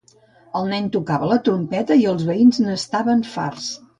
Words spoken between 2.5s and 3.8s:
n'estaven farts.